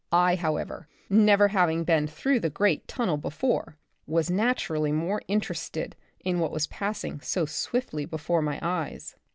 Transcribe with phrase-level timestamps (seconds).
[0.11, 3.77] I, however, never having been through the great tunnel before,
[4.07, 9.15] was naturally more interested in what was passing so swiftly before my eyes.